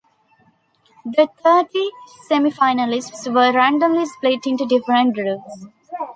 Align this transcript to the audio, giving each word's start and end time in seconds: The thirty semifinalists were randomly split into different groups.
The 1.05 1.27
thirty 1.43 1.89
semifinalists 2.27 3.27
were 3.31 3.53
randomly 3.55 4.07
split 4.07 4.47
into 4.47 4.65
different 4.65 5.13
groups. 5.13 5.67